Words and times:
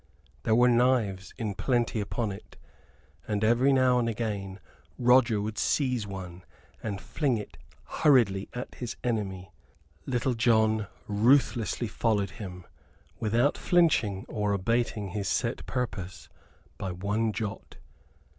There 0.41 0.55
were 0.55 0.67
knives 0.67 1.31
in 1.37 1.53
plenty 1.53 1.99
upon 2.01 2.31
it; 2.31 2.57
and 3.27 3.43
every 3.43 3.71
now 3.71 3.99
and 3.99 4.09
again 4.09 4.59
Roger 4.97 5.39
would 5.39 5.59
seize 5.59 6.07
one 6.07 6.43
and 6.81 6.99
fling 6.99 7.37
it 7.37 7.55
hurriedly 7.83 8.49
at 8.55 8.73
his 8.73 8.95
enemy. 9.03 9.51
Little 10.07 10.33
John 10.33 10.87
ruthlessly 11.07 11.87
followed 11.87 12.31
him, 12.31 12.65
without 13.19 13.59
flinching 13.59 14.25
or 14.27 14.53
abating 14.53 15.09
his 15.09 15.27
set 15.27 15.63
purpose 15.67 16.29
by 16.79 16.91
one 16.91 17.31
jot. 17.31 17.77